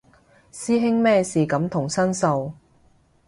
[0.51, 2.51] 師兄咩事感同身受